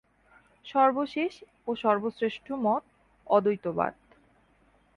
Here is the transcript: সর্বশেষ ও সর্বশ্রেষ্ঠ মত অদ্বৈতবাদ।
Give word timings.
সর্বশেষ 0.65 1.33
ও 1.67 1.71
সর্বশ্রেষ্ঠ 1.75 2.45
মত 2.65 2.83
অদ্বৈতবাদ। 3.27 3.93